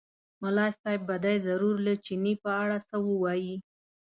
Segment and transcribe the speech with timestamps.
[0.41, 3.55] ملا صاحب به دی ضرور له چیني په اړه څه ووایي.